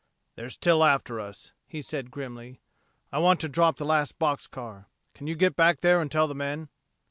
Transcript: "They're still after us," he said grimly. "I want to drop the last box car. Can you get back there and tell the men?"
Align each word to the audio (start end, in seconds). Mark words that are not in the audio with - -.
"They're 0.33 0.49
still 0.49 0.83
after 0.83 1.19
us," 1.19 1.53
he 1.67 1.79
said 1.83 2.09
grimly. 2.09 2.59
"I 3.11 3.19
want 3.19 3.39
to 3.41 3.47
drop 3.47 3.77
the 3.77 3.85
last 3.85 4.17
box 4.17 4.47
car. 4.47 4.87
Can 5.13 5.27
you 5.27 5.35
get 5.35 5.55
back 5.55 5.81
there 5.81 6.01
and 6.01 6.11
tell 6.11 6.27
the 6.27 6.33
men?" 6.33 6.69